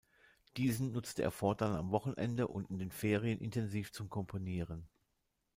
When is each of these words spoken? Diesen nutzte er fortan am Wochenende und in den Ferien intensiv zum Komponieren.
Diesen 0.57 0.93
nutzte 0.93 1.21
er 1.21 1.29
fortan 1.29 1.75
am 1.75 1.91
Wochenende 1.91 2.47
und 2.47 2.71
in 2.71 2.79
den 2.79 2.89
Ferien 2.89 3.37
intensiv 3.39 3.91
zum 3.91 4.09
Komponieren. 4.09 4.89